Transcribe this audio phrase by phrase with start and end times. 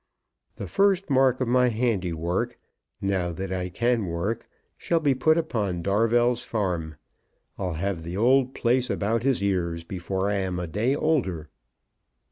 [0.55, 2.57] The first mark of my handiwork,
[3.01, 6.95] now that I can work, shall be put upon Darvell's farm.
[7.59, 11.51] I'll have the old place about his ears before I am a day older."